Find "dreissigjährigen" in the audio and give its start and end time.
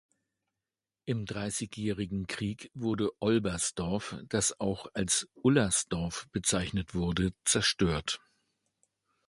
1.27-2.25